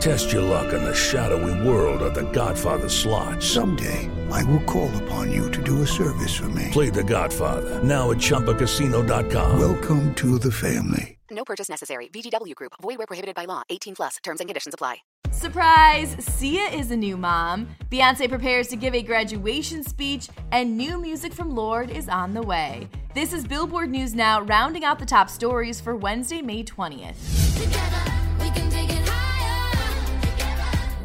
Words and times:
Test 0.00 0.32
your 0.32 0.42
luck 0.42 0.72
in 0.72 0.82
the 0.84 0.94
shadowy 0.94 1.66
world 1.66 2.02
of 2.02 2.14
The 2.14 2.30
Godfather 2.30 2.88
slot. 2.88 3.42
Someday, 3.42 4.10
I 4.30 4.44
will 4.44 4.62
call 4.62 4.94
upon 5.02 5.32
you 5.32 5.50
to 5.50 5.62
do 5.62 5.82
a 5.82 5.86
service 5.86 6.34
for 6.34 6.48
me. 6.50 6.68
Play 6.72 6.90
The 6.90 7.04
Godfather 7.04 7.82
now 7.82 8.10
at 8.10 8.18
ChumbaCasino.com. 8.18 9.58
Welcome 9.58 10.14
to 10.16 10.38
the 10.38 10.52
family. 10.52 11.18
No 11.30 11.44
purchase 11.44 11.68
necessary. 11.68 12.08
VGW 12.08 12.54
Group. 12.54 12.72
Void 12.80 12.98
where 12.98 13.06
prohibited 13.06 13.34
by 13.34 13.44
law. 13.44 13.62
18 13.70 13.94
plus. 13.96 14.16
Terms 14.22 14.40
and 14.40 14.48
conditions 14.48 14.74
apply. 14.74 14.98
Surprise! 15.30 16.14
Sia 16.20 16.62
is 16.68 16.92
a 16.92 16.96
new 16.96 17.16
mom. 17.16 17.66
Beyonce 17.90 18.28
prepares 18.28 18.68
to 18.68 18.76
give 18.76 18.94
a 18.94 19.02
graduation 19.02 19.82
speech, 19.82 20.28
and 20.52 20.76
new 20.76 20.96
music 20.96 21.32
from 21.32 21.54
Lorde 21.54 21.90
is 21.90 22.08
on 22.08 22.34
the 22.34 22.42
way. 22.42 22.88
This 23.14 23.32
is 23.32 23.44
Billboard 23.44 23.90
News 23.90 24.14
Now, 24.14 24.42
rounding 24.42 24.84
out 24.84 25.00
the 25.00 25.06
top 25.06 25.28
stories 25.28 25.80
for 25.80 25.96
Wednesday, 25.96 26.40
May 26.40 26.62
20th. 26.62 27.16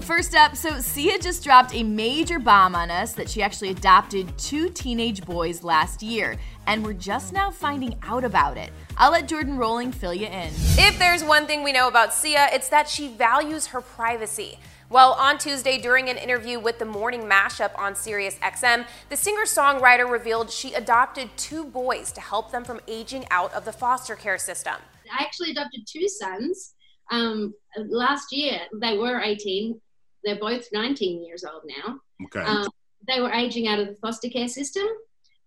First 0.09 0.33
up, 0.33 0.55
so 0.55 0.79
Sia 0.79 1.19
just 1.19 1.43
dropped 1.43 1.75
a 1.75 1.83
major 1.83 2.39
bomb 2.39 2.73
on 2.73 2.89
us 2.89 3.13
that 3.13 3.29
she 3.29 3.43
actually 3.43 3.69
adopted 3.69 4.35
two 4.39 4.67
teenage 4.69 5.23
boys 5.23 5.63
last 5.63 6.01
year, 6.01 6.35
and 6.65 6.83
we're 6.83 6.93
just 6.93 7.31
now 7.31 7.51
finding 7.51 7.93
out 8.01 8.23
about 8.23 8.57
it. 8.57 8.71
I'll 8.97 9.11
let 9.11 9.27
Jordan 9.27 9.55
Rolling 9.55 9.91
fill 9.91 10.15
you 10.15 10.25
in. 10.25 10.49
If 10.79 10.97
there's 10.97 11.23
one 11.23 11.45
thing 11.45 11.61
we 11.61 11.71
know 11.71 11.87
about 11.87 12.11
Sia, 12.11 12.47
it's 12.51 12.69
that 12.69 12.89
she 12.89 13.07
values 13.07 13.67
her 13.67 13.81
privacy. 13.81 14.57
Well, 14.89 15.11
on 15.11 15.37
Tuesday, 15.37 15.77
during 15.77 16.09
an 16.09 16.17
interview 16.17 16.59
with 16.59 16.79
the 16.79 16.85
Morning 16.85 17.21
Mashup 17.21 17.77
on 17.77 17.93
Sirius 17.93 18.33
XM, 18.39 18.87
the 19.09 19.15
singer 19.15 19.43
songwriter 19.43 20.09
revealed 20.09 20.49
she 20.49 20.73
adopted 20.73 21.29
two 21.37 21.65
boys 21.65 22.11
to 22.13 22.19
help 22.19 22.51
them 22.51 22.63
from 22.63 22.79
aging 22.87 23.27
out 23.29 23.53
of 23.53 23.63
the 23.63 23.71
foster 23.71 24.15
care 24.15 24.39
system. 24.39 24.77
I 25.15 25.23
actually 25.23 25.51
adopted 25.51 25.81
two 25.87 26.07
sons 26.07 26.73
um, 27.11 27.53
last 27.77 28.29
year. 28.31 28.61
They 28.81 28.97
were 28.97 29.21
18. 29.21 29.79
They're 30.23 30.39
both 30.39 30.67
19 30.73 31.25
years 31.25 31.43
old 31.43 31.63
now. 31.65 31.99
Okay. 32.25 32.41
Um, 32.41 32.67
they 33.07 33.21
were 33.21 33.31
aging 33.31 33.67
out 33.67 33.79
of 33.79 33.87
the 33.87 33.95
foster 33.95 34.29
care 34.29 34.47
system. 34.47 34.87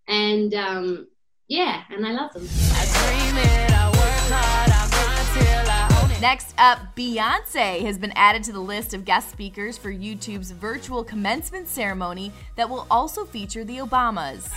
And 0.08 0.54
um, 0.54 1.06
yeah, 1.48 1.82
and 1.90 2.06
I 2.06 2.12
love 2.12 2.32
them. 2.32 2.48
Next 6.20 6.54
up, 6.56 6.78
Beyonce 6.96 7.80
has 7.80 7.98
been 7.98 8.12
added 8.14 8.44
to 8.44 8.52
the 8.52 8.60
list 8.60 8.94
of 8.94 9.04
guest 9.04 9.30
speakers 9.30 9.76
for 9.76 9.92
YouTube's 9.92 10.52
virtual 10.52 11.02
commencement 11.02 11.66
ceremony 11.66 12.30
that 12.54 12.70
will 12.70 12.86
also 12.92 13.24
feature 13.24 13.64
the 13.64 13.78
Obamas. 13.78 14.48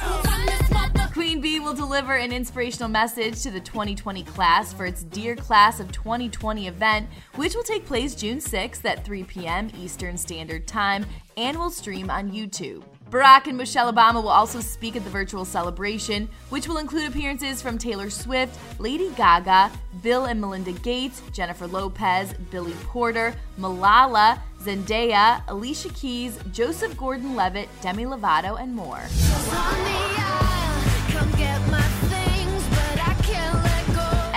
Queen 1.16 1.40
Bey 1.40 1.62
will 1.62 1.74
deliver 1.74 2.16
an 2.16 2.34
inspirational 2.34 2.90
message 2.90 3.42
to 3.42 3.50
the 3.50 3.62
2020 3.62 4.22
class 4.24 4.74
for 4.74 4.86
its 4.86 5.04
Dear 5.04 5.34
Class 5.34 5.80
of 5.80 5.90
2020 5.94 6.68
event, 6.68 7.08
which 7.36 7.56
will 7.56 7.64
take 7.64 7.86
place 7.86 8.16
June 8.16 8.40
6th 8.40 8.84
at 8.84 9.06
3 9.06 9.24
p.m. 9.24 9.72
Eastern 9.80 10.18
Standard 10.18 10.68
Time 10.68 11.06
and 11.38 11.58
will 11.58 11.70
stream 11.70 12.10
on 12.10 12.34
YouTube. 12.34 12.84
Barack 13.10 13.48
and 13.48 13.58
Michelle 13.58 13.94
Obama 13.94 14.16
will 14.16 14.28
also 14.28 14.60
speak 14.60 14.98
at 14.98 15.06
the 15.06 15.10
virtual 15.10 15.46
celebration, 15.46 16.28
which 16.50 16.68
will 16.68 16.80
include 16.80 17.08
appearances 17.08 17.62
from 17.62 17.78
Taylor 17.78 18.10
Swift, 18.10 18.60
Lady 18.78 19.10
Gaga, 19.12 19.72
Bill 20.04 20.26
and 20.26 20.42
Melinda 20.42 20.74
Gates, 20.74 21.22
Jennifer 21.32 21.66
Lopez, 21.66 22.34
Billy 22.52 22.76
Porter, 22.84 23.34
Malala, 23.58 24.42
Zendaya, 24.62 25.42
Alicia 25.48 25.88
Keys, 25.94 26.38
Joseph 26.52 26.98
Gordon 26.98 27.38
Levitt, 27.38 27.70
Demi 27.80 28.04
Lovato, 28.04 28.60
and 28.60 28.76
more. 28.76 29.00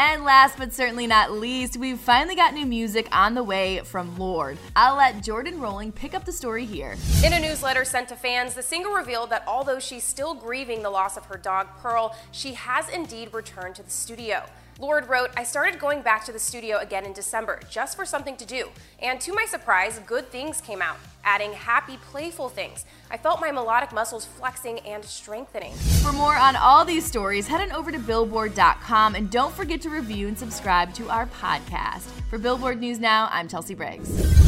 And 0.01 0.25
last 0.25 0.57
but 0.57 0.73
certainly 0.73 1.07
not 1.07 1.33
least, 1.33 1.77
we've 1.77 1.99
finally 1.99 2.35
got 2.35 2.55
new 2.55 2.65
music 2.65 3.09
on 3.11 3.35
the 3.35 3.43
way 3.43 3.81
from 3.81 4.17
Lorde. 4.17 4.57
I'll 4.75 4.97
let 4.97 5.23
Jordan 5.23 5.61
Rolling 5.61 5.93
pick 5.93 6.15
up 6.15 6.25
the 6.25 6.33
story 6.33 6.65
here. 6.65 6.97
In 7.25 7.33
a 7.33 7.41
newsletter 7.41 7.85
sent 7.85 8.09
to 8.09 8.17
fans, 8.17 8.55
the 8.55 8.63
singer 8.63 8.91
revealed 8.91 9.31
that 9.31 9.43
although 9.47 9.79
she's 9.79 10.05
still 10.05 10.35
grieving 10.35 10.83
the 10.83 10.91
loss 10.91 11.17
of 11.17 11.27
her 11.27 11.37
dog 11.37 11.67
Pearl, 11.79 12.17
she 12.33 12.55
has 12.55 12.89
indeed 12.89 13.35
returned 13.35 13.75
to 13.75 13.83
the 13.83 13.91
studio. 13.91 14.45
Lorde 14.81 15.09
wrote, 15.09 15.31
I 15.37 15.43
started 15.43 15.81
going 15.81 16.03
back 16.03 16.25
to 16.27 16.33
the 16.33 16.39
studio 16.39 16.79
again 16.79 17.05
in 17.05 17.13
December 17.13 17.59
just 17.69 17.97
for 17.97 18.05
something 18.05 18.37
to 18.37 18.47
do. 18.47 18.69
And 19.01 19.21
to 19.21 19.33
my 19.33 19.45
surprise, 19.45 20.01
good 20.07 20.31
things 20.31 20.61
came 20.61 20.81
out, 20.81 20.99
adding 21.25 21.53
happy, 21.53 21.97
playful 21.97 22.49
things. 22.49 22.85
I 23.11 23.17
felt 23.17 23.41
my 23.41 23.51
melodic 23.51 23.93
muscles 23.93 24.25
flexing 24.25 24.79
and 24.81 25.05
strengthening. 25.05 25.75
For 25.75 26.13
more 26.13 26.37
on 26.37 26.55
all 26.55 26.85
these 26.85 27.05
stories, 27.05 27.49
head 27.49 27.61
on 27.61 27.73
over 27.73 27.91
to 27.91 27.99
billboard.com 27.99 29.17
and 29.17 29.29
don't 29.31 29.53
forget 29.53 29.81
to 29.83 29.91
review 29.91 30.29
and 30.29 30.39
subscribe 30.39 30.95
to 30.95 31.09
our 31.11 31.27
podcast. 31.27 32.05
For 32.31 32.39
Billboard 32.39 32.79
News 32.79 33.01
Now, 33.01 33.29
I'm 33.33 33.49
Chelsea 33.49 33.75
Briggs. 33.75 34.48